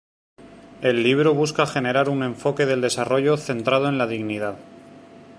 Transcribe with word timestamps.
El 0.81 1.03
libro 1.03 1.35
busca 1.35 1.67
generar 1.67 2.09
un 2.09 2.23
enfoque 2.23 2.65
del 2.65 2.81
desarrollo 2.81 3.37
centrado 3.37 3.87
en 3.87 3.99
la 3.99 4.07
dignidad. 4.07 4.57